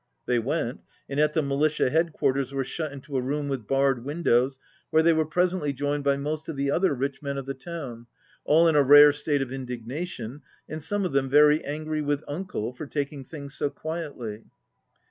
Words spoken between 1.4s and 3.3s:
militia headquarters were shut into a